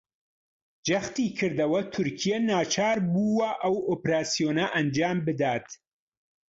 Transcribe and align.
جەختیکردەوە 0.87 1.79
تورکیا 1.93 2.37
ناچار 2.49 2.97
بووە 3.13 3.49
ئەو 3.61 3.75
ئۆپەراسیۆنە 3.87 4.65
ئەنجامبدات 4.73 5.67